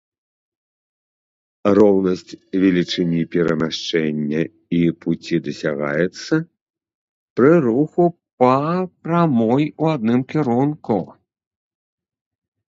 [1.79, 2.31] Роўнасць
[2.63, 4.41] велічыні перамяшчэння
[4.77, 6.35] і пуці дасягаецца
[7.41, 8.09] пры руху
[8.45, 8.55] па
[9.03, 10.99] прамой у адным кірунку.